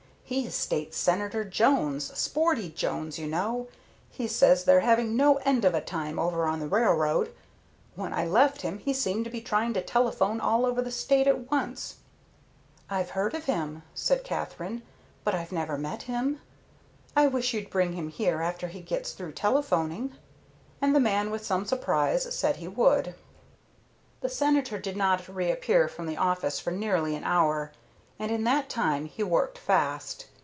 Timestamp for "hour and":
27.25-28.29